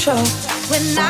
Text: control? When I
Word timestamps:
control? 0.00 0.24
When 0.70 0.98
I 0.98 1.09